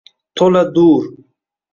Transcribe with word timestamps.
to’la 0.37 0.63
dur. 0.75 1.03